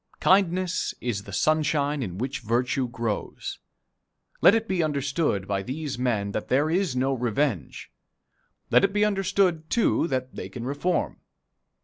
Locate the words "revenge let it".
7.13-8.93